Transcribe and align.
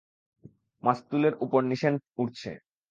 মাস্তুলের 0.83 1.33
উপর 1.45 1.61
নিশেন 1.71 1.93
উড়ছে। 2.21 2.51